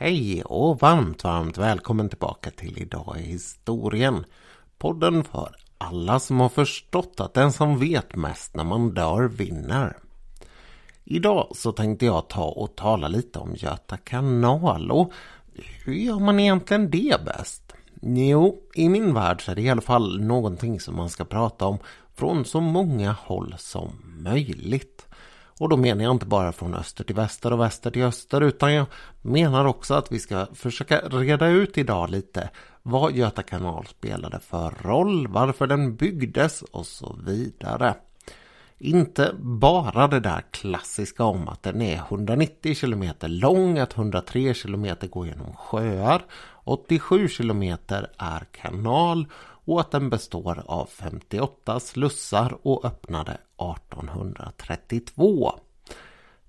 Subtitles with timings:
[0.00, 4.24] Hej och varmt, varmt välkommen tillbaka till Idag i historien.
[4.78, 9.96] Podden för alla som har förstått att den som vet mest när man dör vinner.
[11.04, 15.12] Idag så tänkte jag ta och tala lite om Göta kanal och
[15.84, 17.72] hur gör man egentligen det bäst?
[18.02, 21.66] Jo, i min värld så är det i alla fall någonting som man ska prata
[21.66, 21.78] om
[22.14, 25.07] från så många håll som möjligt.
[25.60, 28.72] Och då menar jag inte bara från öster till väster och väster till öster utan
[28.72, 28.86] jag
[29.22, 32.50] menar också att vi ska försöka reda ut idag lite
[32.82, 37.94] vad Göta kanal spelade för roll, varför den byggdes och så vidare.
[38.78, 44.86] Inte bara det där klassiska om att den är 190 km lång, att 103 km
[45.10, 46.22] går genom sjöar,
[46.64, 47.62] 87 km
[48.18, 49.26] är kanal
[49.68, 55.58] och att den består av 58 slussar och öppnade 1832.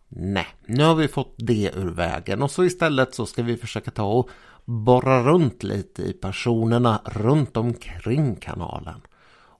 [0.07, 3.91] Nej, nu har vi fått det ur vägen och så istället så ska vi försöka
[3.91, 4.29] ta och
[4.65, 9.01] borra runt lite i personerna runt omkring kanalen.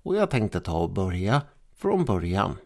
[0.04, 1.42] Och jag tänkte ta och börja
[1.76, 2.58] från början.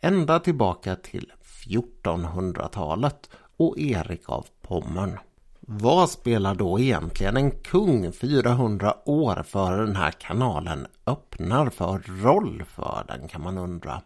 [0.00, 1.32] Ända tillbaka till
[1.66, 5.18] 1400-talet och Erik av Pommern.
[5.66, 12.64] Vad spelar då egentligen en kung 400 år före den här kanalen öppnar för roll
[12.68, 14.02] för den kan man undra.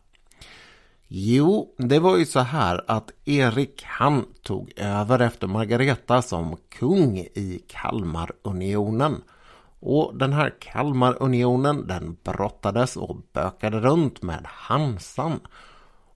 [1.09, 7.19] Jo, det var ju så här att Erik han tog över efter Margareta som kung
[7.19, 9.23] i Kalmarunionen.
[9.81, 15.41] Och den här Kalmarunionen den brottades och bökade runt med Hansan.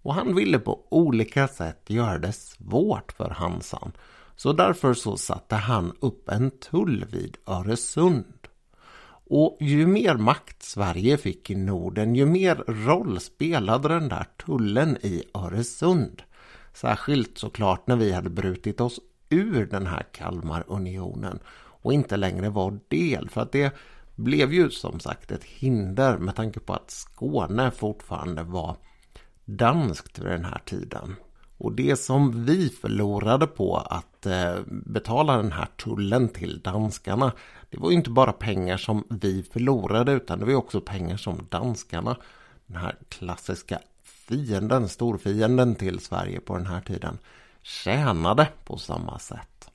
[0.02, 3.92] Och han ville på olika sätt göra det svårt för Hansan.
[4.42, 8.48] Så därför så satte han upp en tull vid Öresund.
[9.27, 12.55] Och ju mer makt Sverige fick i Norden, ju mer
[12.86, 16.22] roll spelade den där tullen i Öresund.
[16.74, 22.79] Särskilt såklart när vi hade brutit oss ur den här Kalmarunionen och inte längre var
[22.89, 23.29] del.
[23.30, 23.74] För att det
[24.17, 28.77] blev ju som sagt ett hinder med tanke på att Skåne fortfarande var
[29.45, 31.17] danskt vid den här tiden.
[31.58, 37.33] Och det som vi förlorade på att att eh, betala den här tullen till danskarna
[37.70, 42.17] det var inte bara pengar som vi förlorade utan det var också pengar som danskarna,
[42.67, 47.19] den här klassiska fienden, storfienden till Sverige på den här tiden,
[47.63, 49.70] tjänade på samma sätt.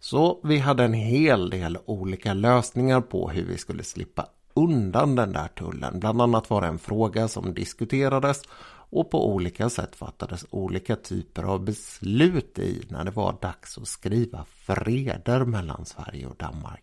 [0.00, 5.32] Så vi hade en hel del olika lösningar på hur vi skulle slippa undan den
[5.32, 6.00] där tullen.
[6.00, 8.42] Bland annat var det en fråga som diskuterades
[8.90, 13.88] och på olika sätt fattades olika typer av beslut i när det var dags att
[13.88, 16.82] skriva freder mellan Sverige och Danmark.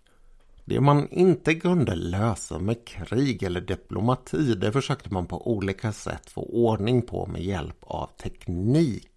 [0.65, 6.29] Det man inte kunde lösa med krig eller diplomati det försökte man på olika sätt
[6.29, 9.09] få ordning på med hjälp av teknik.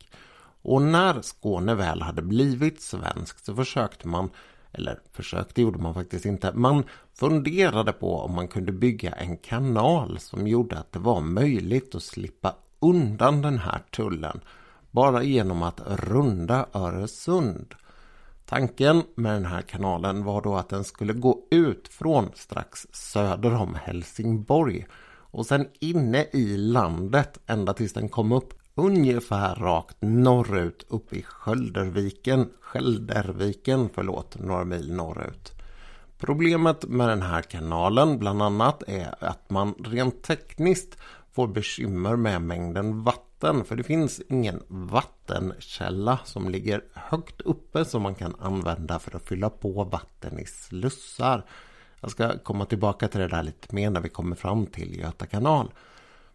[0.62, 4.30] Och när Skåne väl hade blivit svenskt så försökte man,
[4.72, 10.19] eller försökte gjorde man faktiskt inte, man funderade på om man kunde bygga en kanal
[10.19, 14.41] som gjorde att det var möjligt att slippa undan den här tullen
[14.91, 17.75] bara genom att runda Öresund.
[18.47, 23.54] Tanken med den här kanalen var då att den skulle gå ut från strax söder
[23.54, 24.87] om Helsingborg
[25.31, 31.22] och sen inne i landet ända tills den kom upp ungefär rakt norrut upp i
[31.22, 35.53] Skölderviken, Skälderviken, förlåt, några mil norrut.
[36.19, 40.98] Problemet med den här kanalen bland annat är att man rent tekniskt
[41.36, 43.64] får bekymmer med mängden vatten.
[43.64, 49.22] För det finns ingen vattenkälla som ligger högt uppe som man kan använda för att
[49.22, 51.44] fylla på vatten i slussar.
[52.00, 55.26] Jag ska komma tillbaka till det där lite mer när vi kommer fram till Göta
[55.26, 55.72] kanal.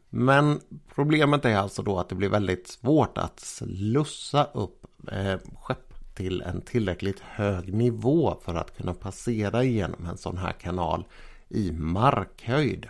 [0.10, 0.60] Men
[0.96, 6.42] problemet är alltså då att det blir väldigt svårt att slussa upp eh, skepp till
[6.42, 11.06] en tillräckligt hög nivå för att kunna passera igenom en sån här kanal
[11.50, 12.88] i markhöjd.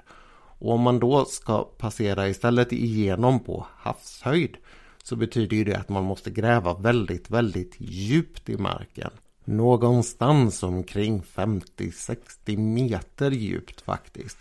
[0.62, 4.58] Och om man då ska passera istället igenom på havshöjd
[5.04, 9.12] så betyder det att man måste gräva väldigt, väldigt djupt i marken.
[9.46, 14.38] Någonstans omkring 50-60 meter djupt faktiskt.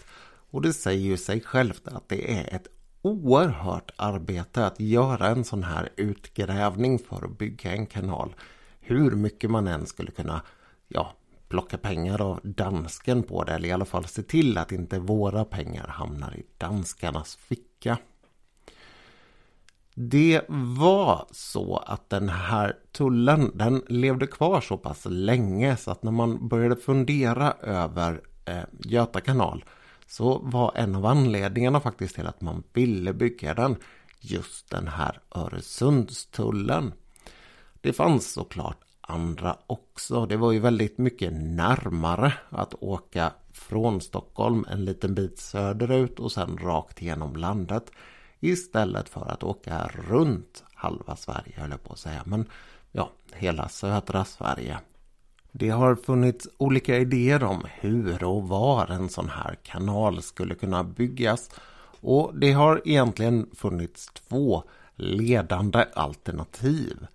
[0.50, 2.66] Och det säger ju sig självt att det är ett
[3.02, 8.34] oerhört arbete att göra en sån här utgrävning för att bygga en kanal.
[8.80, 10.42] Hur mycket man än skulle kunna
[10.88, 11.14] ja,
[11.50, 13.52] plocka pengar av dansken på det.
[13.52, 17.98] Eller i alla fall se till att inte våra pengar hamnar i danskarnas ficka.
[19.94, 26.02] Det var så att den här tullen den levde kvar så pass länge så att
[26.02, 29.64] när man började fundera över eh, Göta kanal
[30.06, 33.76] så var en av anledningarna faktiskt till att man ville bygga den
[34.20, 36.92] just den här Öresundstullen.
[37.80, 40.26] Det fanns såklart andra också.
[40.26, 46.32] Det var ju väldigt mycket närmare att åka från Stockholm en liten bit söderut och
[46.32, 47.90] sen rakt genom landet.
[48.40, 52.22] Istället för att åka runt halva Sverige höll jag på att säga.
[52.26, 52.46] Men
[52.92, 54.78] ja, hela södra Sverige.
[55.52, 60.84] Det har funnits olika idéer om hur och var en sån här kanal skulle kunna
[60.84, 61.50] byggas.
[62.00, 64.62] Och det har egentligen funnits två
[64.96, 67.06] ledande alternativ.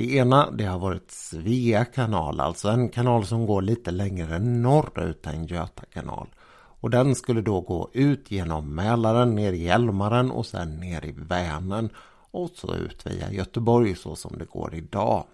[0.00, 5.26] Det ena det har varit Svea kanal, alltså en kanal som går lite längre norrut
[5.26, 6.26] än Göta kanal.
[6.80, 11.14] Och den skulle då gå ut genom Mälaren, ner i Hjälmaren och sen ner i
[11.16, 11.88] Vänern
[12.30, 15.24] och så ut via Göteborg så som det går idag.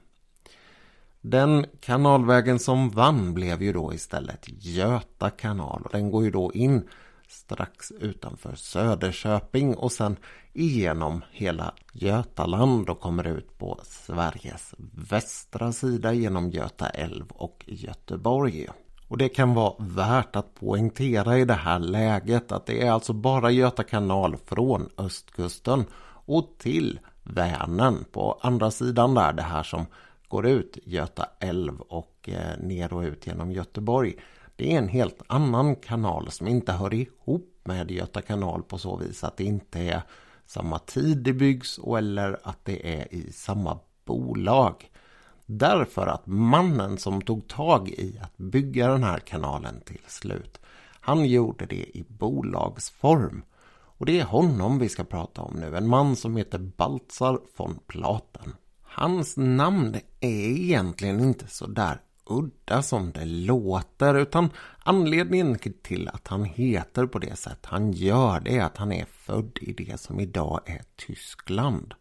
[1.21, 6.53] Den kanalvägen som vann blev ju då istället Göta kanal och den går ju då
[6.53, 6.89] in
[7.29, 10.17] strax utanför Söderköping och sen
[10.57, 14.75] igenom hela Götaland och kommer ut på Sveriges
[15.11, 18.67] västra sida genom Göta älv och Göteborg.
[19.09, 23.13] Och det kan vara värt att poängtera i det här läget att det är alltså
[23.13, 25.85] bara Göta kanal från östkusten
[26.27, 29.87] och till Vänern på andra sidan där det här som
[30.29, 34.15] går ut Göta älv och eh, ner och ut genom Göteborg.
[34.57, 38.97] Det är en helt annan kanal som inte hör ihop med Göta kanal på så
[38.97, 40.03] vis att det inte är
[40.47, 44.91] samma tid det byggs och eller att det är i samma bolag.
[45.47, 50.61] Därför att mannen som tog tag i att bygga den här kanalen till slut,
[51.01, 53.43] han gjorde det i bolagsform.
[53.99, 57.79] Och det är honom vi ska prata om nu, en man som heter Baltzar von
[57.87, 58.55] Platen.
[58.83, 66.29] Hans namn är egentligen inte så där udda som det låter utan anledningen till att
[66.29, 70.01] han heter på det sätt han gör det är att han är född i det
[70.01, 71.95] som idag är Tyskland.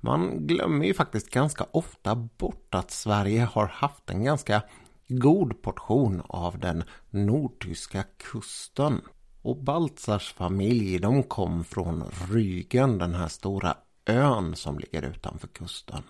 [0.00, 4.62] Man glömmer ju faktiskt ganska ofta bort att Sverige har haft en ganska
[5.08, 9.00] god portion av den nordtyska kusten.
[9.42, 13.76] Och Baltzars familj de kom från Rügen, den här stora
[14.06, 16.02] ön som ligger utanför kusten.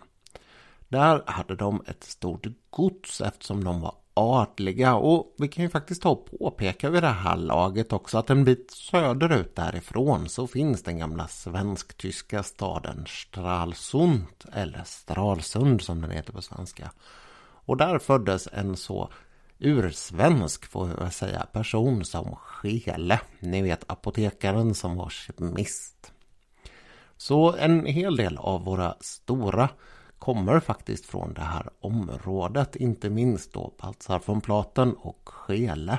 [0.93, 6.03] Där hade de ett stort gods eftersom de var adliga och vi kan ju faktiskt
[6.03, 10.83] ta och påpeka vid det här laget också att en bit söderut därifrån så finns
[10.83, 16.93] den gamla svensk-tyska staden Stralsund eller Stralsund som den heter på svenska.
[17.65, 19.09] Och där föddes en så
[19.59, 23.21] ursvensk får jag säga person som Skele.
[23.39, 26.12] Ni vet apotekaren som var kemist.
[27.17, 29.69] Så en hel del av våra stora
[30.23, 32.77] kommer faktiskt från det här området.
[32.77, 35.99] Inte minst då Baltzar von Platen och Scheele.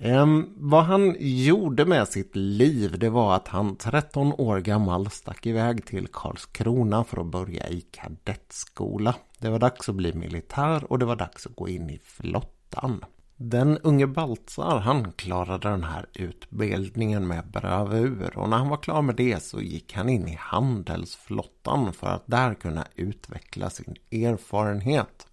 [0.00, 5.46] Ehm, vad han gjorde med sitt liv det var att han 13 år gammal stack
[5.46, 9.14] iväg till Karlskrona för att börja i kadettskola.
[9.38, 13.04] Det var dags att bli militär och det var dags att gå in i flottan.
[13.44, 19.02] Den unge Baltzar han klarade den här utbildningen med bravur och när han var klar
[19.02, 25.26] med det så gick han in i handelsflottan för att där kunna utveckla sin erfarenhet.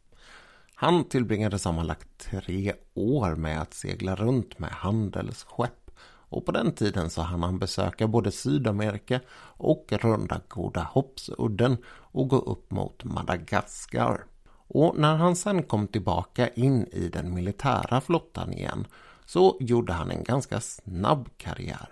[0.76, 5.92] Han tillbringade sammanlagt tre år med att segla runt med handelsskepp
[6.30, 9.20] och på den tiden så hann han besöka både Sydamerika
[9.58, 14.26] och runda Goda Hoppsudden och gå upp mot Madagaskar.
[14.72, 18.88] Och när han sen kom tillbaka in i den militära flottan igen
[19.26, 21.90] så gjorde han en ganska snabb karriär.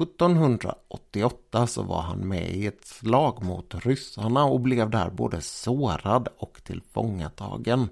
[0.00, 6.28] 1788 så var han med i ett slag mot ryssarna och blev där både sårad
[6.38, 7.88] och tillfångatagen.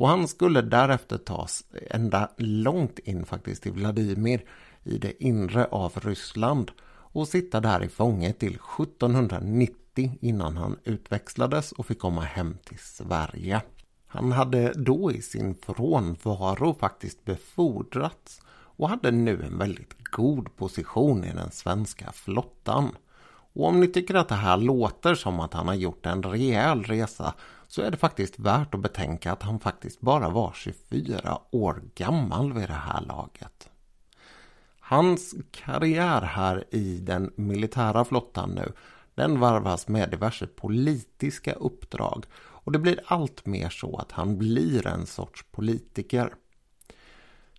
[0.00, 4.44] Och han skulle därefter tas ända långt in faktiskt till Vladimir
[4.84, 6.70] i det inre av Ryssland
[7.12, 12.78] och sitta där i fånge till 1790 innan han utväxlades och fick komma hem till
[12.78, 13.62] Sverige.
[14.06, 21.24] Han hade då i sin frånvaro faktiskt befordrats och hade nu en väldigt god position
[21.24, 22.88] i den svenska flottan.
[23.52, 26.84] Och om ni tycker att det här låter som att han har gjort en rejäl
[26.84, 27.34] resa
[27.68, 32.52] så är det faktiskt värt att betänka att han faktiskt bara var 24 år gammal
[32.52, 33.69] vid det här laget.
[34.90, 38.72] Hans karriär här i den militära flottan nu
[39.14, 44.86] den varvas med diverse politiska uppdrag och det blir allt mer så att han blir
[44.86, 46.34] en sorts politiker.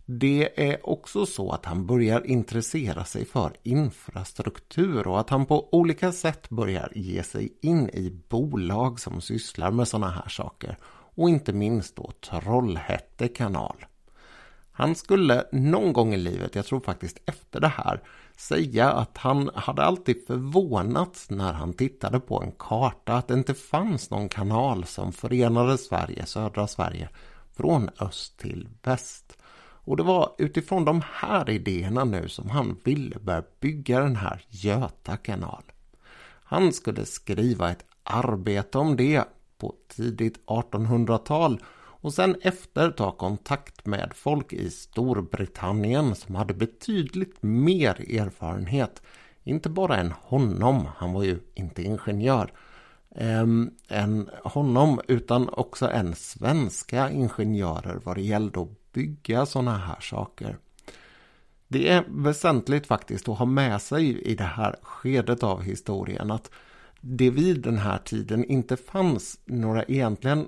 [0.05, 5.73] Det är också så att han börjar intressera sig för infrastruktur och att han på
[5.73, 10.77] olika sätt börjar ge sig in i bolag som sysslar med sådana här saker.
[11.15, 13.85] Och inte minst då Trollhätte kanal.
[14.71, 18.01] Han skulle någon gång i livet, jag tror faktiskt efter det här,
[18.37, 23.53] säga att han hade alltid förvånats när han tittade på en karta att det inte
[23.53, 27.09] fanns någon kanal som förenade Sverige, södra Sverige,
[27.53, 29.37] från öst till väst.
[29.83, 34.45] Och det var utifrån de här idéerna nu som han ville börja bygga den här
[34.49, 35.63] Göta kanal.
[36.43, 39.23] Han skulle skriva ett arbete om det
[39.57, 41.59] på tidigt 1800-tal
[42.01, 49.01] och sen efter ta kontakt med folk i Storbritannien som hade betydligt mer erfarenhet.
[49.43, 52.53] Inte bara än honom, han var ju inte ingenjör,
[53.15, 59.99] ähm, än honom utan också en svenska ingenjörer vad det gällde att bygga sådana här
[60.01, 60.57] saker.
[61.67, 66.51] Det är väsentligt faktiskt att ha med sig i det här skedet av historien att
[67.01, 70.47] det vid den här tiden inte fanns några egentligen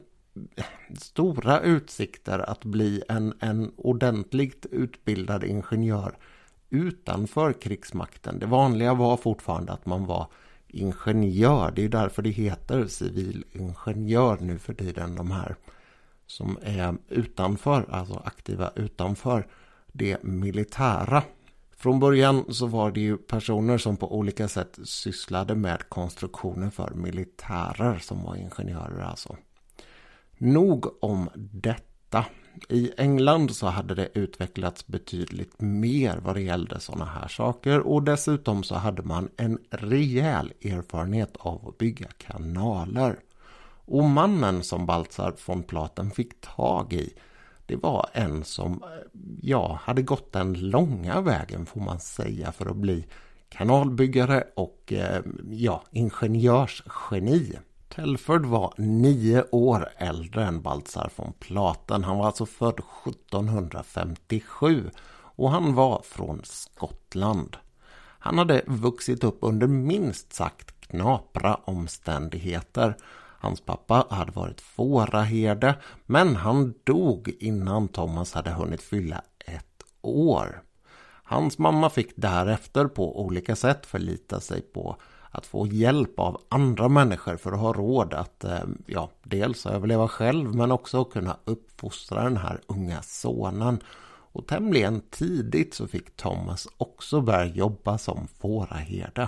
[0.99, 6.17] stora utsikter att bli en, en ordentligt utbildad ingenjör
[6.69, 8.39] utanför krigsmakten.
[8.39, 10.27] Det vanliga var fortfarande att man var
[10.67, 11.71] ingenjör.
[11.75, 15.15] Det är därför det heter civilingenjör nu för tiden.
[15.15, 15.55] De här
[16.27, 19.47] som är utanför, alltså aktiva utanför
[19.91, 21.23] det militära.
[21.77, 26.93] Från början så var det ju personer som på olika sätt sysslade med konstruktioner för
[26.93, 29.35] militärer som var ingenjörer alltså.
[30.43, 32.25] Nog om detta.
[32.69, 38.03] I England så hade det utvecklats betydligt mer vad det gällde sådana här saker och
[38.03, 43.19] dessutom så hade man en rejäl erfarenhet av att bygga kanaler.
[43.85, 47.13] Och mannen som Baltzar von Platen fick tag i
[47.65, 52.65] det var en som eh, ja, hade gått den långa vägen får man säga för
[52.65, 53.05] att bli
[53.49, 57.57] kanalbyggare och eh, ja, ingenjörsgeni.
[57.95, 62.03] Telford var nio år äldre än Baltzar von Platen.
[62.03, 64.91] Han var alltså född 1757
[65.35, 67.57] och han var från Skottland.
[68.19, 72.97] Han hade vuxit upp under minst sagt knapra omständigheter.
[73.39, 80.63] Hans pappa hade varit fåraherde men han dog innan Thomas hade hunnit fylla ett år.
[81.23, 84.97] Hans mamma fick därefter på olika sätt förlita sig på
[85.33, 90.07] att få hjälp av andra människor för att ha råd att eh, ja, dels överleva
[90.07, 93.79] själv men också kunna uppfostra den här unga sonen.
[94.33, 99.27] Och tämligen tidigt så fick Thomas också börja jobba som fåraherde.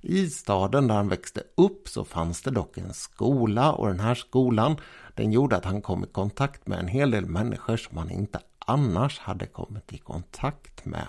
[0.00, 4.14] I staden där han växte upp så fanns det dock en skola och den här
[4.14, 4.76] skolan
[5.14, 8.40] den gjorde att han kom i kontakt med en hel del människor som han inte
[8.58, 11.06] annars hade kommit i kontakt med.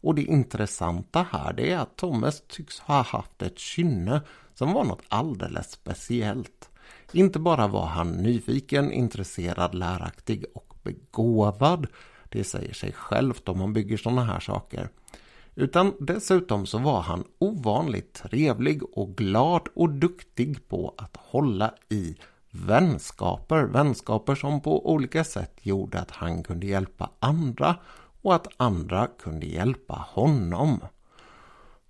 [0.00, 4.20] Och det intressanta här det är att Thomas tycks ha haft ett kynne
[4.54, 6.70] som var något alldeles speciellt.
[7.12, 11.86] Inte bara var han nyfiken, intresserad, läraktig och begåvad.
[12.28, 14.88] Det säger sig självt om man bygger sådana här saker.
[15.54, 22.16] Utan dessutom så var han ovanligt trevlig och glad och duktig på att hålla i
[22.50, 23.62] vänskaper.
[23.62, 27.76] Vänskaper som på olika sätt gjorde att han kunde hjälpa andra
[28.22, 30.80] och att andra kunde hjälpa honom.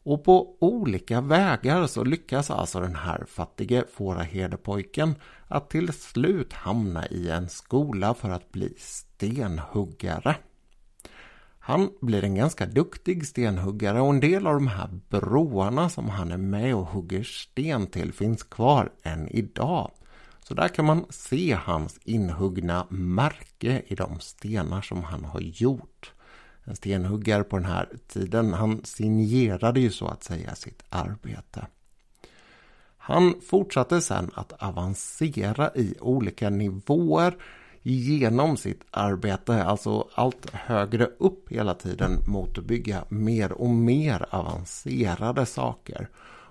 [0.02, 5.14] Och på olika vägar så lyckas alltså den här fattige fåraherdepojken
[5.48, 10.36] att till slut hamna i en skola för att bli stenhuggare.
[11.58, 16.32] Han blir en ganska duktig stenhuggare och en del av de här broarna som han
[16.32, 19.90] är med och hugger sten till finns kvar än idag.
[20.40, 26.12] Så där kan man se hans inhuggna märke i de stenar som han har gjort
[26.64, 28.52] en stenhuggare på den här tiden.
[28.52, 31.66] Han signerade ju så att säga sitt arbete.
[33.02, 37.36] Han fortsatte sen att avancera i olika nivåer
[37.82, 44.26] genom sitt arbete, alltså allt högre upp hela tiden mot att bygga mer och mer
[44.30, 46.08] avancerade saker.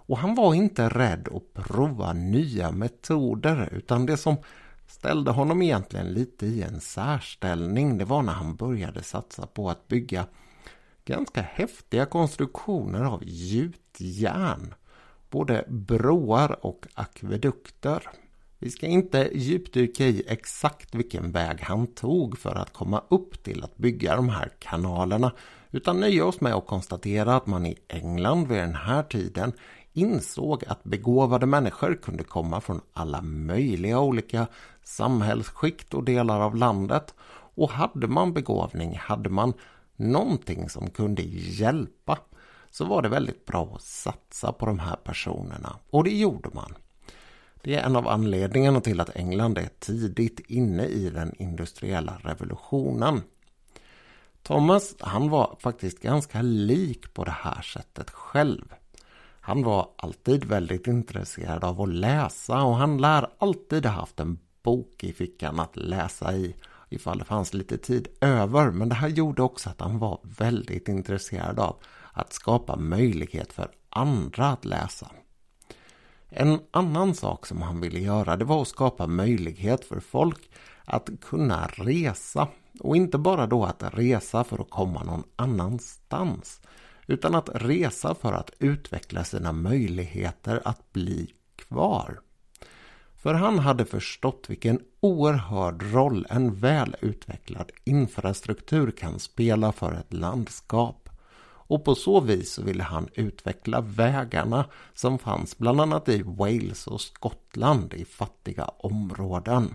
[0.10, 4.38] Och han var inte rädd att prova nya metoder utan det som
[4.90, 7.98] ställde honom egentligen lite i en särställning.
[7.98, 10.26] Det var när han började satsa på att bygga
[11.06, 14.74] ganska häftiga konstruktioner av gjutjärn.
[15.30, 18.10] Både broar och akvedukter.
[18.60, 23.64] Vi ska inte djupdyka i exakt vilken väg han tog för att komma upp till
[23.64, 25.32] att bygga de här kanalerna
[25.72, 29.54] utan nöja oss med att konstatera att man i England vid den här tiden
[29.94, 34.48] insåg att begåvade människor kunde komma från alla möjliga olika
[34.90, 37.14] samhällsskikt och delar av landet.
[37.56, 39.54] Och hade man begåvning, hade man
[39.96, 42.18] någonting som kunde hjälpa
[42.72, 45.76] så var det väldigt bra att satsa på de här personerna.
[45.90, 46.74] Och det gjorde man.
[47.62, 53.22] Det är en av anledningarna till att England är tidigt inne i den industriella revolutionen.
[54.44, 58.74] Thomas, han var faktiskt ganska lik på det här sättet själv.
[59.42, 64.40] Han var alltid väldigt intresserad av att läsa och han lär alltid ha haft en
[64.70, 66.56] bok i fickan att läsa i
[66.90, 68.72] ifall det fanns lite tid över.
[68.72, 71.76] Men det här gjorde också att han var väldigt intresserad av
[72.14, 75.12] att skapa möjlighet för andra att läsa.
[76.30, 80.52] En annan sak som han ville göra det var att skapa möjlighet för folk
[80.86, 82.48] att kunna resa.
[82.80, 86.62] Och inte bara då att resa för att komma någon annanstans.
[87.08, 92.20] Utan att resa för att utveckla sina möjligheter att bli kvar.
[93.20, 100.14] För han hade förstått vilken oerhörd roll en väl utvecklad infrastruktur kan spela för ett
[100.14, 101.10] landskap.
[101.42, 107.02] Och på så vis ville han utveckla vägarna som fanns bland annat i Wales och
[107.02, 109.74] Skottland i fattiga områden.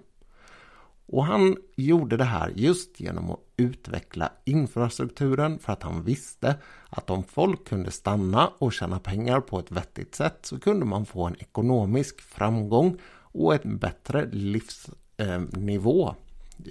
[1.07, 6.57] Och han gjorde det här just genom att utveckla infrastrukturen för att han visste
[6.89, 11.07] att om folk kunde stanna och tjäna pengar på ett vettigt sätt så kunde man
[11.07, 12.99] få en ekonomisk framgång
[13.35, 16.14] och en bättre livsnivå eh,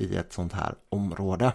[0.01, 1.53] i ett sånt här område.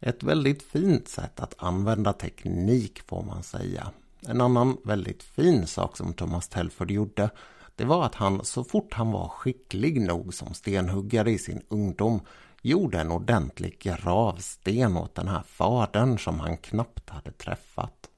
[0.00, 3.90] Ett väldigt fint sätt att använda teknik får man säga.
[4.28, 7.30] En annan väldigt fin sak som Thomas Telford gjorde
[7.76, 12.20] det var att han så fort han var skicklig nog som stenhuggare i sin ungdom
[12.62, 18.10] gjorde en ordentlig gravsten åt den här fadern som han knappt hade träffat.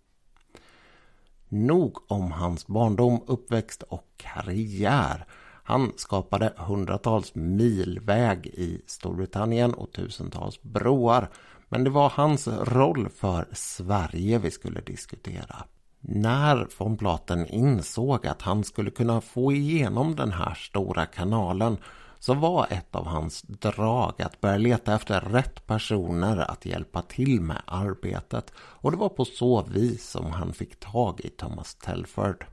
[1.49, 5.26] Nog om hans barndom, uppväxt och karriär.
[5.68, 11.30] Han skapade hundratals mil väg i Storbritannien och tusentals broar.
[11.68, 15.64] Men det var hans roll för Sverige vi skulle diskutera.
[16.00, 21.76] När von Platen insåg att han skulle kunna få igenom den här stora kanalen
[22.18, 27.40] så var ett av hans drag att börja leta efter rätt personer att hjälpa till
[27.40, 28.52] med arbetet.
[28.56, 32.44] Och det var på så vis som han fick tag i Thomas Telford.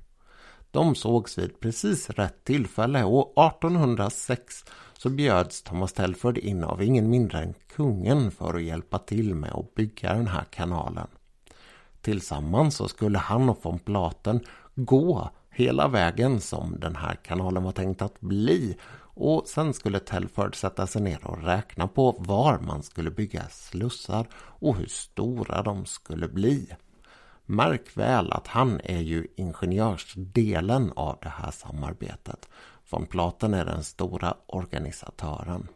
[0.75, 7.09] De sågs vid precis rätt tillfälle och 1806 så bjöds Thomas Telford in av ingen
[7.09, 11.07] mindre än kungen för att hjälpa till med att bygga den här kanalen.
[12.01, 14.39] Tillsammans så skulle han och von Platen
[14.75, 20.55] gå hela vägen som den här kanalen var tänkt att bli och sen skulle Telford
[20.55, 25.85] sätta sig ner och räkna på var man skulle bygga slussar och hur stora de
[25.85, 26.69] skulle bli.
[27.45, 32.49] Märk väl att han är ju ingenjörsdelen av det här samarbetet.
[32.89, 35.67] Von Platen är den stora organisatören.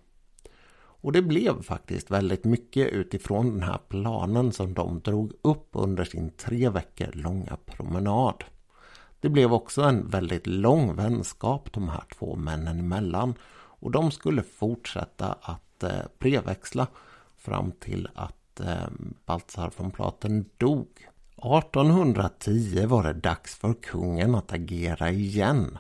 [1.02, 6.04] Och det blev faktiskt väldigt mycket utifrån den här planen som de drog upp under
[6.04, 8.44] sin tre veckor långa promenad.
[9.20, 14.44] Det blev också en väldigt lång vänskap de här två männen emellan och de skulle
[14.44, 16.88] fortsätta att eh, brevväxla
[17.38, 18.88] fram till att eh,
[19.26, 20.88] Baltzar von Platen dog.
[21.44, 25.78] 1810 var det dags för kungen att agera igen.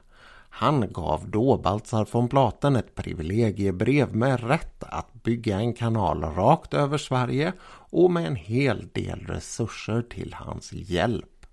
[0.50, 6.74] Han gav då Baltzar von Platen ett privilegiebrev med rätt att bygga en kanal rakt
[6.74, 7.54] över Sverige
[7.91, 11.45] och med en hel del resurser till hans hjälp.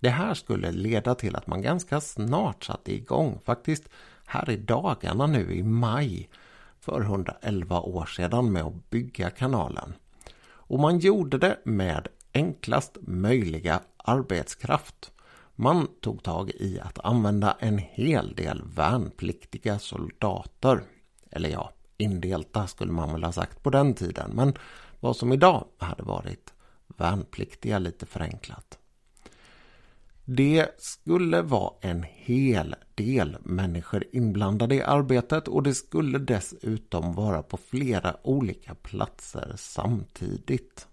[0.00, 3.88] Det här skulle leda till att man ganska snart satte igång, faktiskt
[4.26, 6.28] här i dagarna nu i maj
[6.80, 9.94] för 111 år sedan med att bygga kanalen.
[10.44, 15.12] Och man gjorde det med enklast möjliga arbetskraft.
[15.54, 20.82] Man tog tag i att använda en hel del värnpliktiga soldater.
[21.30, 24.30] Eller ja, indelta skulle man väl ha sagt på den tiden.
[24.34, 24.54] Men
[25.00, 26.52] vad som idag hade varit
[26.86, 28.78] värnpliktiga lite förenklat.
[30.24, 37.42] Det skulle vara en hel del människor inblandade i arbetet och det skulle dessutom vara
[37.42, 40.86] på flera olika platser samtidigt.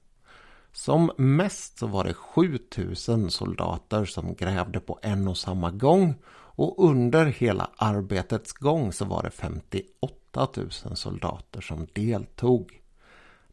[0.71, 6.89] Som mest så var det 7000 soldater som grävde på en och samma gång och
[6.89, 12.81] under hela arbetets gång så var det 58 000 soldater som deltog.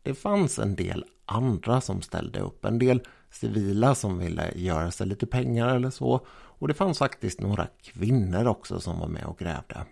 [0.02, 3.00] Det fanns en del andra som ställde upp, en del
[3.31, 6.26] civila som ville göra sig lite pengar eller så
[6.59, 9.87] och det fanns faktiskt några kvinnor också som var med och grävde.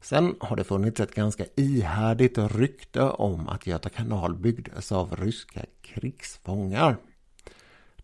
[0.00, 5.60] Sen har det funnits ett ganska ihärdigt rykte om att Göta kanal byggdes av ryska
[5.82, 6.96] krigsfångar.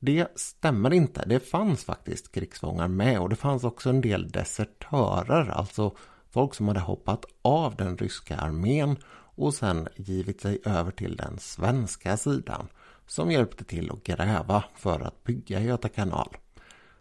[0.01, 1.25] Det stämmer inte.
[1.27, 5.97] Det fanns faktiskt krigsfångar med och det fanns också en del desertörer, alltså
[6.31, 8.97] folk som hade hoppat av den ryska armén
[9.35, 12.69] och sen givit sig över till den svenska sidan
[13.07, 16.37] som hjälpte till att gräva för att bygga Göta kanal.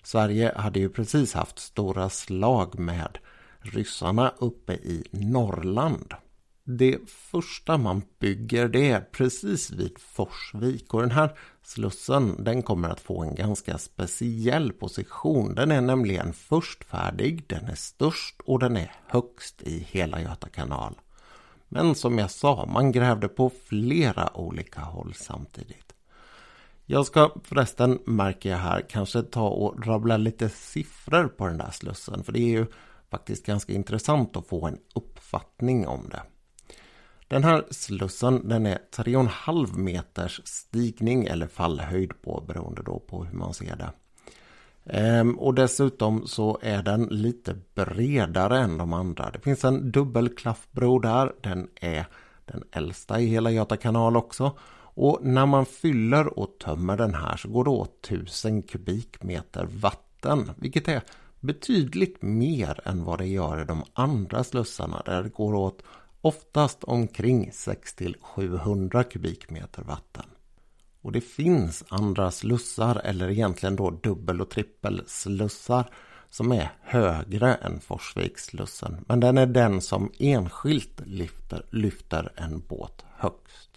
[0.03, 3.17] Sverige hade ju precis haft stora slag med
[3.61, 6.13] ryssarna uppe i Norrland.
[6.63, 12.89] Det första man bygger det är precis vid Forsvik och den här slussen den kommer
[12.89, 15.55] att få en ganska speciell position.
[15.55, 20.49] Den är nämligen först färdig, den är störst och den är högst i hela Göta
[20.49, 20.95] kanal.
[21.67, 25.93] Men som jag sa, man grävde på flera olika håll samtidigt.
[26.85, 31.71] Jag ska förresten, märker jag här, kanske ta och rabbla lite siffror på den där
[31.71, 32.23] slussen.
[32.23, 32.65] För det är ju
[33.11, 36.21] faktiskt ganska intressant att få en uppfattning om det.
[37.27, 43.37] Den här slussen den är 3,5 meters stigning eller fallhöjd på beroende då på hur
[43.37, 43.91] man ser det.
[44.85, 49.31] Ehm, och dessutom så är den lite bredare än de andra.
[49.31, 51.33] Det finns en dubbelklaffbro där.
[51.41, 52.05] Den är
[52.45, 54.57] den äldsta i hela Göta kanal också.
[54.93, 60.51] Och när man fyller och tömmer den här så går det åt 1000 kubikmeter vatten.
[60.57, 61.01] Vilket är
[61.41, 65.83] betydligt mer än vad det gör i de andra slussarna där det går åt
[66.21, 70.25] oftast omkring 600-700 kubikmeter vatten.
[71.01, 75.89] Och det finns andra slussar eller egentligen då dubbel och trippelslussar
[76.29, 79.05] som är högre än Forsviksslussen.
[79.07, 83.69] Men den är den som enskilt lyfter, lyfter en båt högst.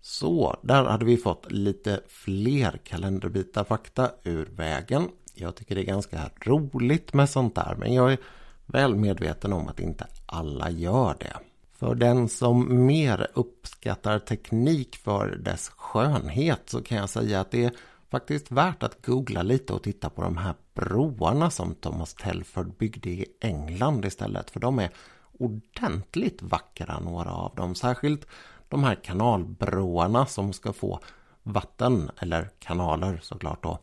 [0.00, 5.08] Så, där hade vi fått lite fler kalenderbitar fakta ur vägen.
[5.34, 8.18] Jag tycker det är ganska roligt med sånt där men jag är
[8.66, 11.36] väl medveten om att inte alla gör det.
[11.72, 17.64] För den som mer uppskattar teknik för dess skönhet så kan jag säga att det
[17.64, 17.72] är
[18.10, 23.10] faktiskt värt att googla lite och titta på de här broarna som Thomas Telford byggde
[23.10, 24.50] i England istället.
[24.50, 24.90] För de är
[25.38, 27.74] ordentligt vackra några av dem.
[27.74, 28.26] Särskilt
[28.68, 31.00] de här kanalbroarna som ska få
[31.42, 33.78] vatten, eller kanaler såklart då,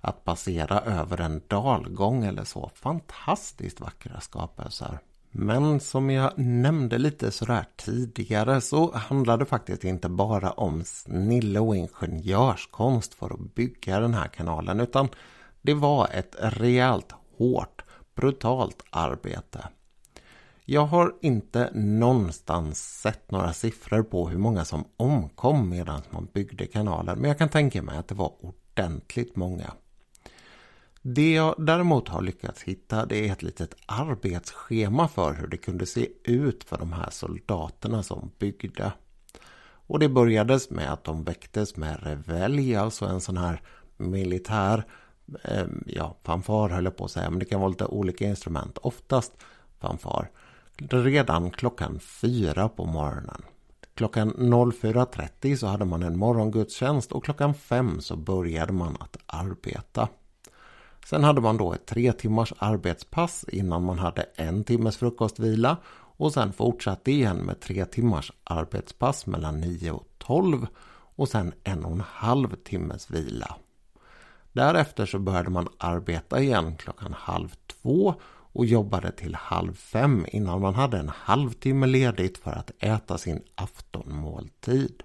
[0.00, 2.70] att passera över en dalgång eller så.
[2.74, 4.98] Fantastiskt vackra skapelser.
[5.30, 11.60] Men som jag nämnde lite sådär tidigare så handlar det faktiskt inte bara om snille
[11.60, 15.08] och ingenjörskonst för att bygga den här kanalen utan
[15.62, 17.84] det var ett rejält hårt,
[18.14, 19.68] brutalt arbete.
[20.64, 26.66] Jag har inte någonstans sett några siffror på hur många som omkom medan man byggde
[26.66, 29.72] kanalen men jag kan tänka mig att det var ordentligt många.
[31.02, 35.86] Det jag däremot har lyckats hitta det är ett litet arbetsschema för hur det kunde
[35.86, 38.92] se ut för de här soldaterna som byggde.
[39.88, 43.62] Och det börjades med att de väcktes med revelj, alltså en sån här
[43.96, 44.84] militär
[45.44, 48.78] eh, ja, fanfar höll jag på att säga, men det kan vara lite olika instrument.
[48.78, 49.32] Oftast
[49.80, 50.30] fanfar.
[50.90, 53.42] Redan klockan fyra på morgonen.
[53.94, 60.08] Klockan 04.30 så hade man en morgongudstjänst och klockan fem så började man att arbeta.
[61.10, 66.32] Sen hade man då ett tre timmars arbetspass innan man hade en timmes frukostvila och
[66.32, 71.92] sen fortsatte igen med tre timmars arbetspass mellan 9 och 12 och sen en och
[71.92, 73.56] en halv timmes vila.
[74.52, 78.14] Därefter så började man arbeta igen klockan halv två
[78.52, 83.42] och jobbade till halv fem innan man hade en halvtimme ledigt för att äta sin
[83.54, 85.02] aftonmåltid.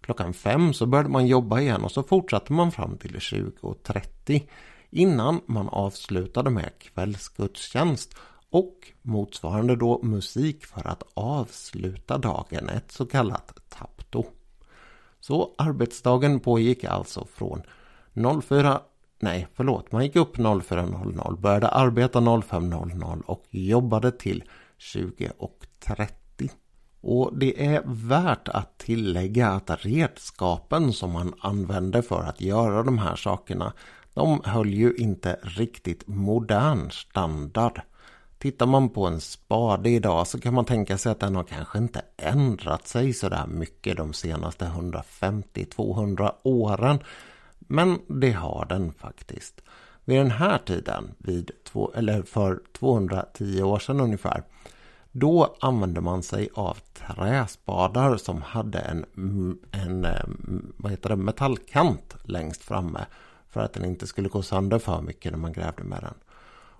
[0.00, 4.42] Klockan fem så började man jobba igen och så fortsatte man fram till 20.30
[4.92, 8.14] innan man avslutade med kvällsgudstjänst
[8.50, 14.24] och motsvarande då musik för att avsluta dagen, ett så kallat tapto.
[15.20, 17.62] Så arbetsdagen pågick alltså från
[18.42, 18.80] 04
[19.22, 24.44] Nej, förlåt, man gick upp 04.00, började arbeta 05.00 och jobbade till
[24.78, 26.50] 20.30.
[27.00, 32.98] Och det är värt att tillägga att redskapen som man använde för att göra de
[32.98, 33.72] här sakerna
[34.14, 37.80] de höll ju inte riktigt modern standard.
[38.38, 41.78] Tittar man på en spade idag så kan man tänka sig att den har kanske
[41.78, 46.98] inte ändrat sig sådär mycket de senaste 150-200 åren.
[47.58, 49.62] Men det har den faktiskt.
[50.04, 54.42] Vid den här tiden, vid två, eller för 210 år sedan ungefär,
[55.12, 59.04] då använde man sig av träspadar som hade en,
[59.70, 60.24] en eh,
[60.76, 63.06] vad heter det, metallkant längst framme
[63.52, 66.14] för att den inte skulle gå sönder för mycket när man grävde med den.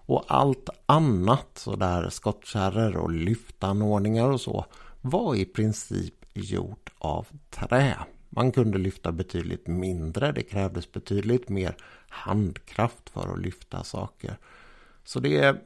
[0.07, 4.67] Och allt annat, sådär skottkärror och lyftanordningar och så,
[5.01, 7.97] var i princip gjort av trä.
[8.29, 11.77] Man kunde lyfta betydligt mindre, det krävdes betydligt mer
[12.09, 14.37] handkraft för att lyfta saker.
[15.05, 15.61] Så det är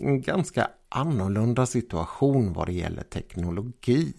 [0.00, 4.14] en ganska annorlunda situation vad det gäller teknologi.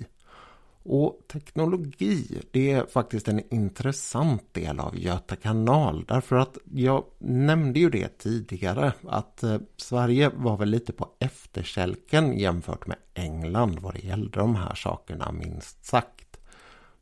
[0.84, 6.06] Och teknologi, det är faktiskt en intressant del av Göta kanal.
[6.08, 12.40] Därför att jag nämnde ju det tidigare att eh, Sverige var väl lite på efterkälken
[12.40, 16.40] jämfört med England vad det gällde de här sakerna minst sagt.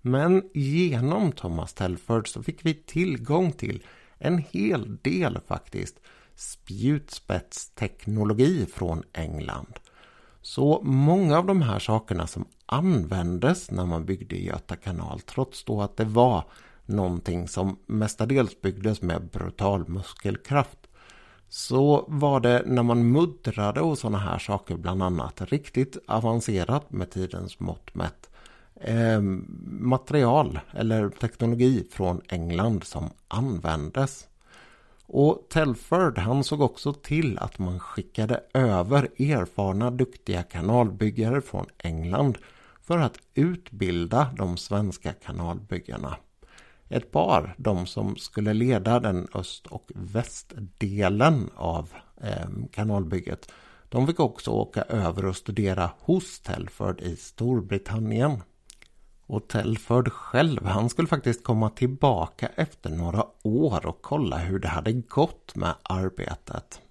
[0.01, 3.83] Men genom Thomas Telford så fick vi tillgång till
[4.17, 5.99] en hel del faktiskt
[6.35, 9.79] spjutspetsteknologi från England.
[10.41, 15.81] Så många av de här sakerna som användes när man byggde Göta kanal trots då
[15.81, 16.43] att det var
[16.85, 20.79] någonting som mestadels byggdes med brutal muskelkraft
[21.49, 27.11] så var det när man muddrade och sådana här saker bland annat riktigt avancerat med
[27.11, 28.29] tidens mått mätt
[28.81, 29.21] eh,
[29.79, 34.28] material eller teknologi från England som användes.
[35.11, 42.37] Och Telford han såg också till att man skickade över erfarna duktiga kanalbyggare från England
[42.81, 46.17] för att utbilda de svenska kanalbyggarna.
[46.89, 53.51] Ett par, de som skulle leda den öst och västdelen av eh, kanalbygget,
[53.89, 58.41] de fick också åka över och studera hos Telford i Storbritannien.
[59.29, 64.67] Och Telford själv, han skulle faktiskt komma tillbaka efter några år och kolla hur det
[64.67, 66.81] hade gått med arbetet.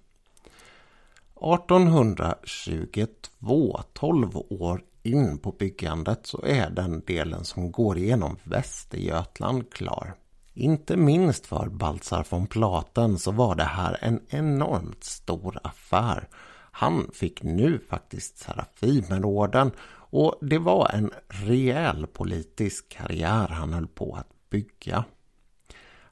[1.35, 10.13] 1822, 12 år in på byggandet, så är den delen som går igenom Västergötland klar.
[10.53, 16.27] Inte minst för Baltzar von Platen så var det här en enormt stor affär.
[16.71, 19.71] Han fick nu faktiskt Serafimerorden
[20.09, 25.05] och det var en rejäl politisk karriär han höll på att bygga.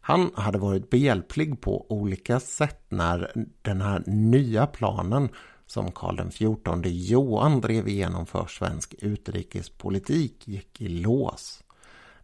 [0.01, 3.31] Han hade varit behjälplig på olika sätt när
[3.61, 5.29] den här nya planen
[5.65, 11.63] som Karl XIV Johan drev igenom för svensk utrikespolitik gick i lås.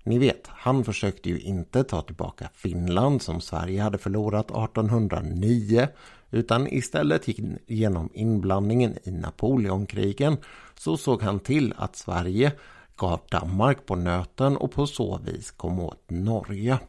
[0.04, 5.88] Ni vet, han försökte ju inte ta tillbaka Finland som Sverige hade förlorat 1809
[6.32, 10.38] utan istället gick genom inblandningen i Napoleonkrigen
[10.80, 12.52] så såg han till att Sverige
[12.96, 16.80] gav Danmark på nöten och på så vis kom åt Norge.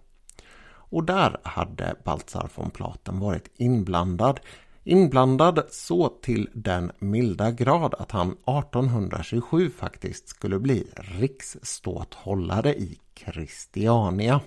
[0.94, 4.40] Och där hade Baltzar von Platen varit inblandad.
[4.85, 14.40] Inblandad så till den milda grad att han 1827 faktiskt skulle bli riksståthållare i Christiania.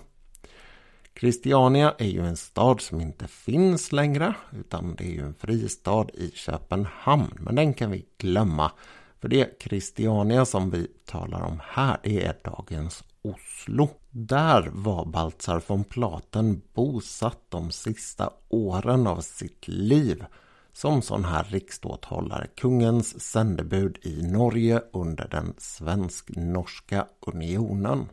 [1.20, 6.06] Christiania är ju en stad som inte finns längre utan det är ju en fristad
[6.14, 7.38] i Köpenhamn.
[7.40, 8.72] Men den kan vi glömma.
[9.20, 13.88] För det Christiania som vi talar om här det är dagens Oslo.
[14.10, 20.24] Där var Baltzar von Platen bosatt de sista åren av sitt liv
[20.72, 28.08] som sån här riksståthållare, kungens sändebud i Norge under den svensk-norska unionen.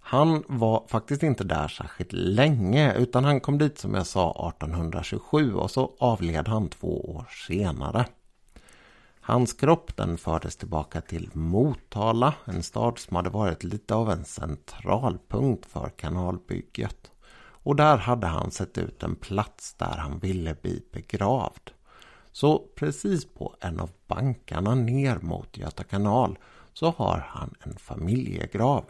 [0.00, 5.54] Han var faktiskt inte där särskilt länge utan han kom dit som jag sa 1827
[5.54, 8.06] och så avled han två år senare.
[9.22, 14.24] Hans kropp den fördes tillbaka till Motala, en stad som hade varit lite av en
[14.24, 17.10] centralpunkt för kanalbygget.
[17.62, 21.70] Och där hade han sett ut en plats där han ville bli begravd.
[22.32, 26.38] Så precis på en av bankarna ner mot Göta kanal
[26.72, 28.84] så har han en familjegrav.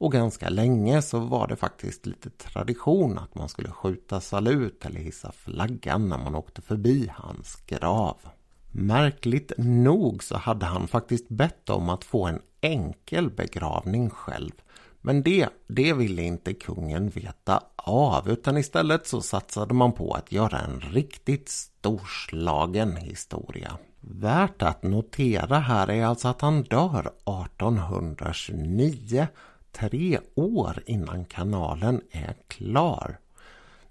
[0.00, 5.00] Och ganska länge så var det faktiskt lite tradition att man skulle skjuta salut eller
[5.00, 8.16] hissa flaggan när man åkte förbi hans grav.
[8.70, 14.52] Märkligt nog så hade han faktiskt bett om att få en enkel begravning själv.
[15.00, 20.32] Men det, det ville inte kungen veta av utan istället så satsade man på att
[20.32, 23.78] göra en riktigt storslagen historia.
[24.00, 29.26] Värt att notera här är alltså att han dör 1829
[29.72, 33.18] tre år innan kanalen är klar.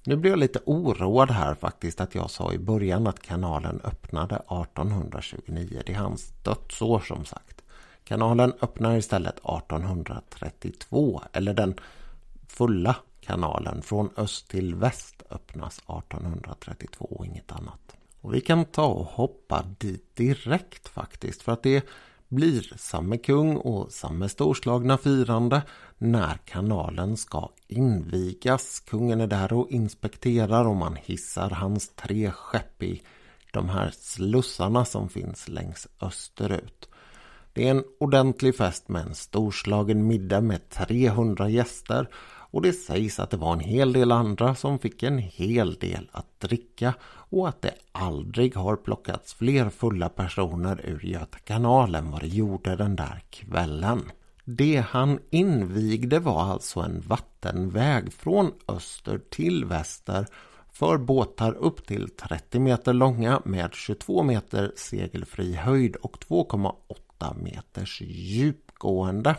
[0.08, 4.36] Nu blir jag lite oroad här faktiskt att jag sa i början att kanalen öppnade
[4.36, 5.82] 1829.
[5.86, 7.62] Det är hans dödsår som sagt.
[8.04, 11.80] Kanalen öppnar istället 1832 eller den
[12.48, 17.96] fulla kanalen från öst till väst öppnas 1832 och inget annat.
[18.22, 21.86] Och vi kan ta och hoppa dit direkt faktiskt för att det
[22.30, 25.62] blir samme kung och samme storslagna firande
[25.98, 28.80] när kanalen ska invigas.
[28.80, 33.02] Kungen är där och inspekterar och man hissar hans tre skepp i
[33.52, 36.90] de här slussarna som finns längs österut.
[37.54, 42.10] Det är en ordentlig fest med en storslagen middag med 300 gäster
[42.52, 46.10] och det sägs att det var en hel del andra som fick en hel del
[46.12, 52.12] att dricka och att det aldrig har plockats fler fulla personer ur Göta kanal än
[52.12, 54.12] vad det gjorde den där kvällen.
[54.44, 60.28] Det han invigde var alltså en vattenväg från öster till väster
[60.72, 68.02] för båtar upp till 30 meter långa med 22 meter segelfri höjd och 2,8 meters
[68.02, 69.36] djupgående.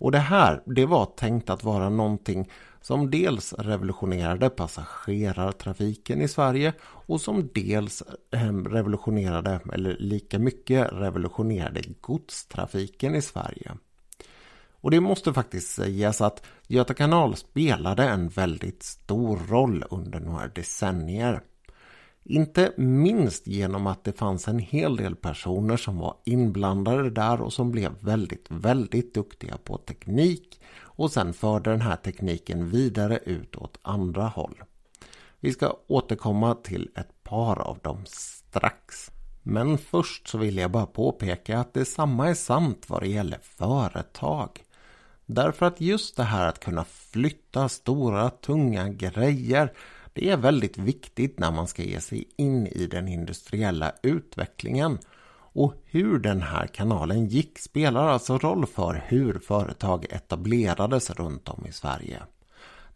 [0.00, 6.72] Och det här, det var tänkt att vara någonting som dels revolutionerade passagerartrafiken i Sverige
[6.82, 13.72] och som dels ehm, revolutionerade, eller lika mycket revolutionerade godstrafiken i Sverige.
[14.72, 20.48] Och det måste faktiskt sägas att Göta kanal spelade en väldigt stor roll under några
[20.48, 21.40] decennier.
[22.30, 27.52] Inte minst genom att det fanns en hel del personer som var inblandade där och
[27.52, 33.56] som blev väldigt, väldigt duktiga på teknik och sen förde den här tekniken vidare ut
[33.56, 34.62] åt andra håll.
[35.40, 39.10] Vi ska återkomma till ett par av dem strax.
[39.42, 44.64] Men först så vill jag bara påpeka att detsamma är sant vad det gäller företag.
[45.26, 49.72] Därför att just det här att kunna flytta stora tunga grejer
[50.20, 54.98] det är väldigt viktigt när man ska ge sig in i den industriella utvecklingen.
[55.52, 61.66] Och hur den här kanalen gick spelar alltså roll för hur företag etablerades runt om
[61.66, 62.22] i Sverige.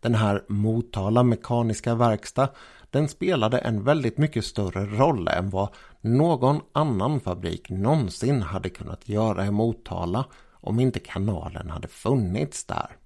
[0.01, 2.49] Den här Motala Mekaniska Verkstad
[2.91, 5.69] den spelade en väldigt mycket större roll än vad
[6.01, 12.97] någon annan fabrik någonsin hade kunnat göra i Motala om inte kanalen hade funnits där.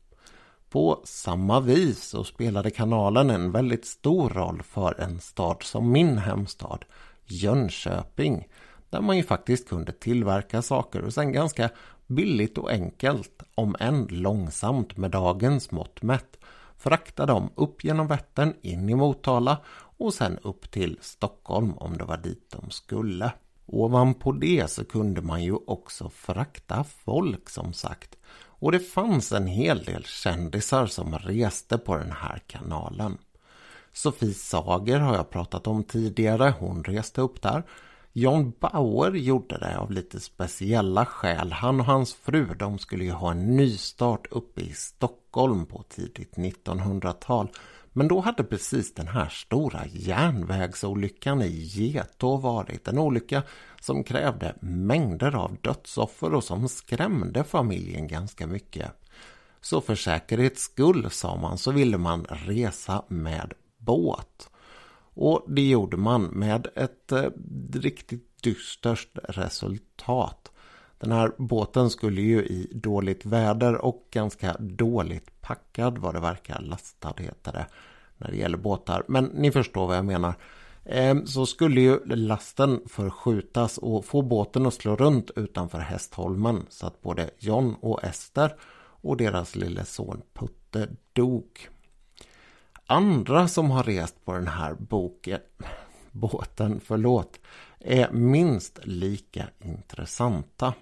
[0.71, 6.19] På samma vis så spelade kanalen en väldigt stor roll för en stad som min
[6.19, 6.85] hemstad,
[7.25, 8.49] Jönköping,
[8.91, 11.71] där man ju faktiskt kunde tillverka saker och sen ganska
[12.07, 16.39] billigt och enkelt, om än långsamt med dagens mått mätt,
[16.77, 19.59] frakta dem upp genom Vättern in i Motala
[19.99, 23.33] och sen upp till Stockholm om det var dit de skulle.
[23.67, 28.17] Ovanpå det så kunde man ju också frakta folk som sagt.
[28.59, 33.19] Och det fanns en hel del kändisar som reste på den här kanalen.
[33.93, 37.63] Sofie Sager har jag pratat om tidigare, hon reste upp där.
[38.13, 41.53] John Bauer gjorde det av lite speciella skäl.
[41.53, 46.37] Han och hans fru de skulle ju ha en nystart uppe i Stockholm på tidigt
[46.37, 47.49] 1900-tal.
[47.93, 53.43] Men då hade precis den här stora järnvägsolyckan i Getå varit en olycka
[53.81, 58.93] som krävde mängder av dödsoffer och som skrämde familjen ganska mycket.
[59.61, 64.51] Så för säkerhets skull, sa man, så ville man resa med båt.
[65.15, 67.31] Och det gjorde man med ett eh,
[67.73, 70.53] riktigt dystert resultat.
[70.99, 76.61] Den här båten skulle ju i dåligt väder och ganska dåligt packad vad det verkar,
[76.61, 77.67] lastad heter det
[78.17, 79.03] när det gäller båtar.
[79.09, 80.35] Men ni förstår vad jag menar.
[80.85, 86.87] Eh, så skulle ju lasten förskjutas och få båten att slå runt utanför Hästholmen så
[86.87, 88.55] att både John och Ester
[89.01, 91.69] och deras lille son Putte dog.
[92.87, 95.41] Andra som har rest på den här boken,
[96.11, 97.41] båten, förlåt,
[97.81, 100.75] är minst lika intressanta.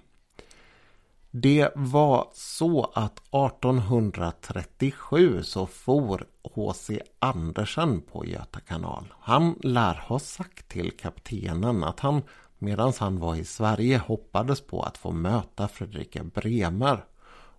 [1.38, 7.02] Det var så att 1837 så for H.C.
[7.18, 9.14] Andersen på Göta kanal.
[9.20, 12.22] Han lär ha sagt till kaptenen att han
[12.58, 17.04] medan han var i Sverige hoppades på att få möta Fredrika Bremer.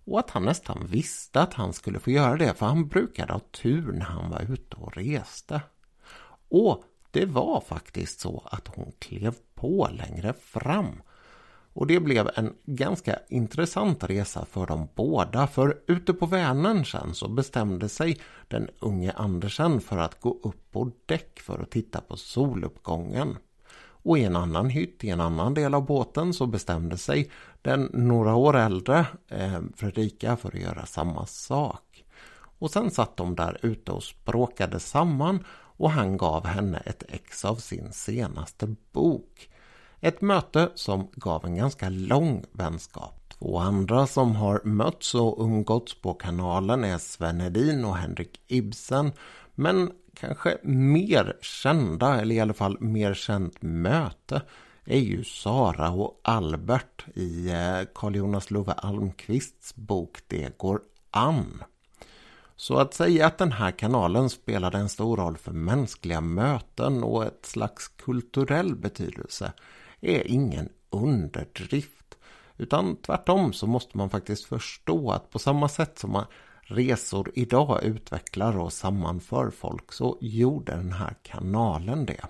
[0.04, 3.40] Och att han nästan visste att han skulle få göra det för han brukade ha
[3.40, 5.62] tur när han var ute och reste.
[6.50, 11.02] Och det var faktiskt så att hon klev på längre fram
[11.78, 17.14] och det blev en ganska intressant resa för dem båda för ute på Vänern sen
[17.14, 22.00] så bestämde sig den unge Andersen för att gå upp på däck för att titta
[22.00, 23.36] på soluppgången.
[23.78, 27.30] Och i en annan hytt i en annan del av båten så bestämde sig
[27.62, 32.04] den några år äldre eh, Fredrika för att göra samma sak.
[32.58, 37.44] Och sen satt de där ute och språkade samman och han gav henne ett ex
[37.44, 39.48] av sin senaste bok.
[40.00, 43.34] Ett möte som gav en ganska lång vänskap.
[43.38, 49.12] Två andra som har mötts och umgåtts på kanalen är Sven Hedin och Henrik Ibsen.
[49.54, 54.42] Men kanske mer kända, eller i alla fall mer känt möte
[54.84, 61.62] är ju Sara och Albert i eh, Carl Jonas Love Almqvists bok Det går an.
[62.56, 67.24] Så att säga att den här kanalen spelade en stor roll för mänskliga möten och
[67.24, 69.52] ett slags kulturell betydelse
[70.00, 72.18] är ingen underdrift.
[72.56, 76.24] Utan tvärtom så måste man faktiskt förstå att på samma sätt som man
[76.62, 82.24] resor idag utvecklar och sammanför folk så gjorde den här kanalen det.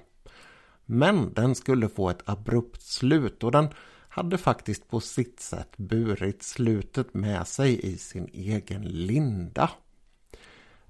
[0.84, 3.68] Men den skulle få ett abrupt slut och den
[4.08, 9.70] hade faktiskt på sitt sätt burit slutet med sig i sin egen linda.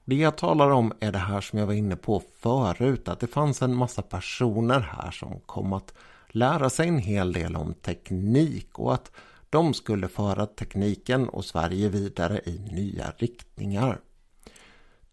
[0.04, 3.26] Det jag talar om är det här som jag var inne på förut, att det
[3.26, 5.94] fanns en massa personer här som kom att
[6.28, 9.12] lära sig en hel del om teknik och att
[9.50, 14.00] de skulle föra tekniken och Sverige vidare i nya riktningar.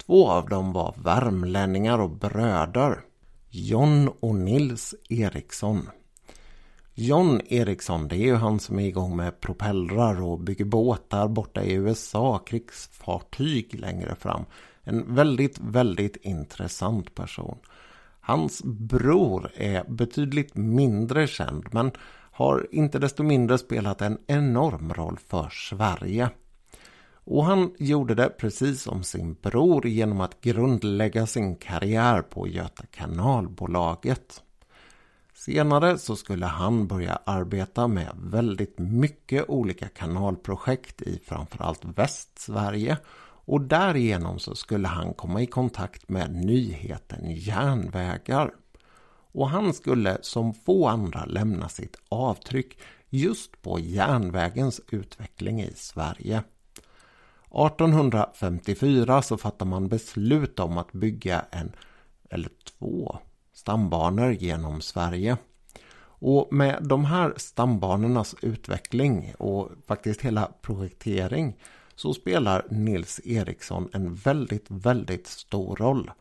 [0.06, 3.00] Två av dem var värmlänningar och bröder,
[3.50, 5.90] John och Nils Eriksson.
[6.94, 11.64] John Eriksson, det är ju han som är igång med propellrar och bygger båtar borta
[11.64, 14.46] i USA, krigsfartyg längre fram.
[14.84, 17.58] En väldigt, väldigt intressant person.
[18.28, 21.92] Hans bror är betydligt mindre känd men
[22.32, 26.30] har inte desto mindre spelat en enorm roll för Sverige.
[27.14, 32.84] Och han gjorde det precis som sin bror genom att grundlägga sin karriär på Göta
[32.92, 34.44] kanalbolaget.
[35.34, 42.98] Senare så skulle han börja arbeta med väldigt mycket olika kanalprojekt i framförallt Västsverige
[43.46, 48.52] och därigenom så skulle han komma i kontakt med nyheten järnvägar.
[49.32, 52.80] Och han skulle som få andra lämna sitt avtryck
[53.10, 56.44] just på järnvägens utveckling i Sverige.
[57.56, 61.72] 1854 så fattar man beslut om att bygga en
[62.30, 63.18] eller två
[63.54, 65.38] stambanor genom Sverige.
[66.18, 71.56] Och med de här stambanornas utveckling och faktiskt hela projektering
[71.96, 76.12] så spelar Nils Eriksson en väldigt, väldigt stor roll.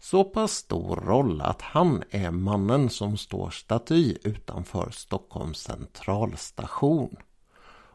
[0.00, 7.16] Så pass stor roll att han är mannen som står staty utanför Stockholms centralstation.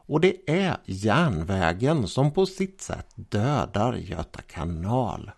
[0.10, 5.32] Och det är järnvägen som på sitt sätt dödar Göta kanal.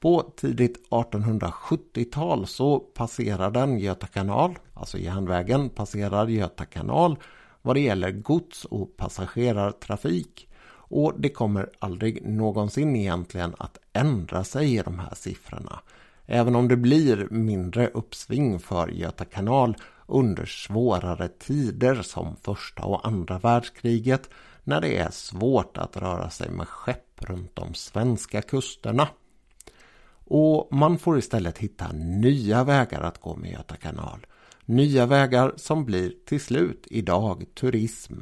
[0.00, 7.18] På tidigt 1870-tal så passerar den Göta kanal, alltså järnvägen passerar Göta kanal
[7.62, 10.45] vad det gäller gods och passagerartrafik.
[10.88, 15.80] Och det kommer aldrig någonsin egentligen att ändra sig i de här siffrorna.
[16.26, 19.76] Även om det blir mindre uppsving för Göta kanal
[20.06, 24.30] under svårare tider som första och andra världskriget
[24.64, 29.08] när det är svårt att röra sig med skepp runt de svenska kusterna.
[30.28, 34.26] Och man får istället hitta nya vägar att gå med Göta kanal.
[34.64, 38.14] Nya vägar som blir till slut idag turism.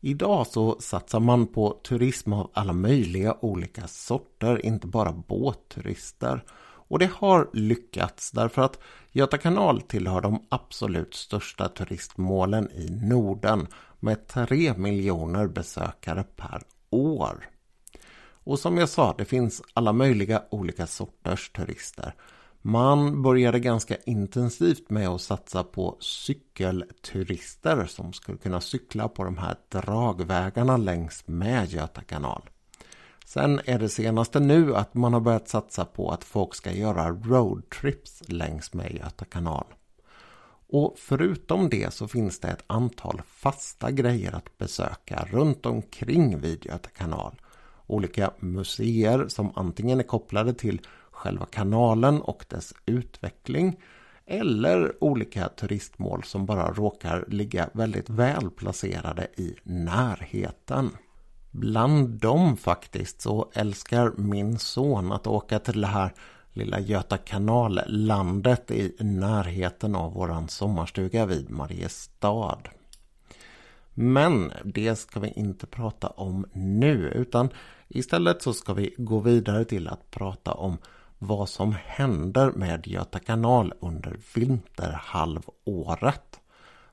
[0.00, 6.44] Idag så satsar man på turism av alla möjliga olika sorter, inte bara båtturister.
[6.62, 8.78] Och det har lyckats därför att
[9.12, 13.66] Göta kanal tillhör de absolut största turistmålen i Norden
[14.00, 17.48] med 3 miljoner besökare per år.
[18.44, 22.14] Och som jag sa, det finns alla möjliga olika sorters turister.
[22.62, 29.38] Man började ganska intensivt med att satsa på cykelturister som skulle kunna cykla på de
[29.38, 32.42] här dragvägarna längs med Göta kanal.
[33.24, 37.10] Sen är det senaste nu att man har börjat satsa på att folk ska göra
[37.10, 39.66] roadtrips längs med Göta kanal.
[40.72, 46.66] Och förutom det så finns det ett antal fasta grejer att besöka runt omkring vid
[46.66, 47.40] Göta kanal.
[47.86, 50.80] Olika museer som antingen är kopplade till
[51.20, 53.80] själva kanalen och dess utveckling
[54.26, 60.90] eller olika turistmål som bara råkar ligga väldigt väl placerade i närheten.
[61.50, 66.12] Bland dem faktiskt så älskar min son att åka till det här
[66.52, 72.58] lilla Göta kanal-landet i närheten av våran sommarstuga vid Mariestad.
[73.94, 77.48] Men det ska vi inte prata om nu utan
[77.88, 80.78] istället så ska vi gå vidare till att prata om
[81.22, 86.40] vad som händer med Göta kanal under vinterhalvåret.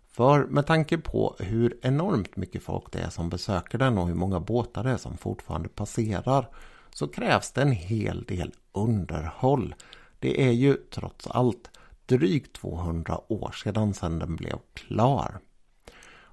[0.07, 4.15] För med tanke på hur enormt mycket folk det är som besöker den och hur
[4.15, 6.49] många båtar det är som fortfarande passerar
[6.93, 9.75] så krävs det en hel del underhåll.
[10.19, 11.69] Det är ju trots allt
[12.05, 15.39] drygt 200 år sedan sedan den blev klar.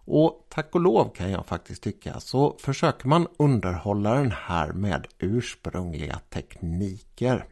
[0.06, 5.06] Och tack och lov kan jag faktiskt tycka så försöker man underhålla den här med
[5.18, 7.48] ursprungliga tekniker.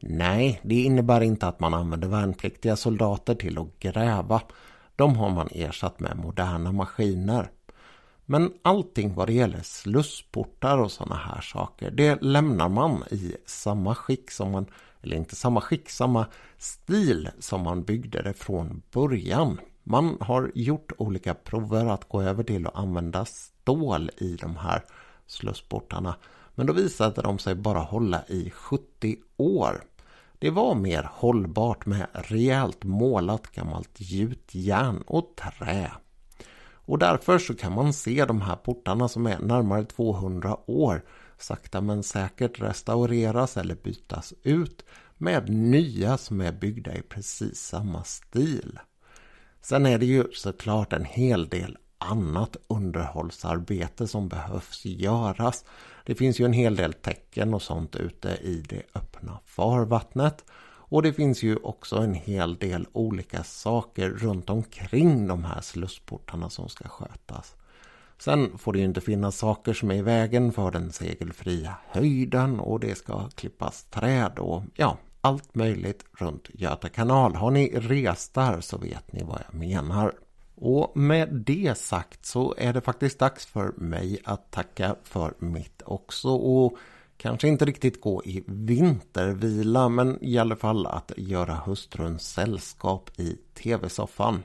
[0.00, 4.42] Nej, det innebär inte att man använder värnpliktiga soldater till att gräva.
[4.96, 7.50] De har man ersatt med moderna maskiner.
[8.26, 13.94] Men allting vad det gäller slussportar och sådana här saker, det lämnar man i samma
[13.94, 14.66] skick som man,
[15.02, 16.26] eller inte samma skick, samma
[16.58, 19.60] stil som man byggde det från början.
[19.82, 24.84] Man har gjort olika prover att gå över till att använda stål i de här
[25.26, 26.14] slussportarna
[26.54, 29.84] Men då visade de sig bara hålla i 70 år.
[30.40, 35.92] Det var mer hållbart med rejält målat gammalt gjutjärn och trä.
[36.72, 41.02] Och därför så kan man se de här portarna som är närmare 200 år
[41.38, 44.84] sakta men säkert restaureras eller bytas ut
[45.16, 48.78] med nya som är byggda i precis samma stil.
[49.62, 55.64] Sen är det ju såklart en hel del annat underhållsarbete som behövs göras.
[56.06, 60.44] Det finns ju en hel del tecken och sånt ute i det öppna farvattnet.
[60.90, 66.50] Och det finns ju också en hel del olika saker runt omkring de här slussportarna
[66.50, 67.54] som ska skötas.
[68.18, 72.60] Sen får det ju inte finnas saker som är i vägen för den segelfria höjden
[72.60, 77.34] och det ska klippas träd och ja, allt möjligt runt Göta kanal.
[77.34, 80.14] Har ni rest där så vet ni vad jag menar.
[80.62, 85.82] Och med det sagt så är det faktiskt dags för mig att tacka för mitt
[85.84, 86.78] också och
[87.16, 93.38] kanske inte riktigt gå i vintervila men i alla fall att göra hustruns sällskap i
[93.54, 94.42] tv-soffan.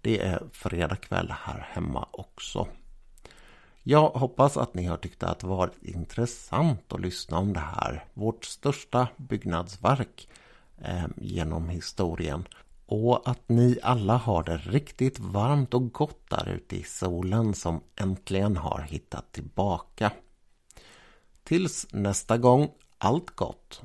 [0.00, 2.66] Det är fredag kväll här hemma också.
[3.82, 8.04] Jag hoppas att ni har tyckt att det varit intressant att lyssna om det här.
[8.14, 10.28] Vårt största byggnadsverk
[10.78, 12.44] eh, genom historien.
[12.86, 17.80] Och att ni alla har det riktigt varmt och gott där ute i solen som
[17.96, 20.12] äntligen har hittat tillbaka.
[21.44, 23.82] Tills nästa gång, allt gott!